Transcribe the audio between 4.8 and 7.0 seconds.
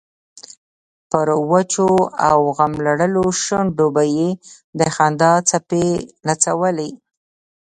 خندا څپې نڅولې.